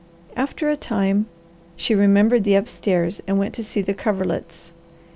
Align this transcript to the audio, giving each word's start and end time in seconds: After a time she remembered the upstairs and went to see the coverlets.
After 0.35 0.67
a 0.67 0.75
time 0.75 1.27
she 1.75 1.93
remembered 1.93 2.43
the 2.43 2.55
upstairs 2.55 3.21
and 3.27 3.37
went 3.37 3.53
to 3.53 3.63
see 3.63 3.81
the 3.81 3.93
coverlets. 3.93 4.71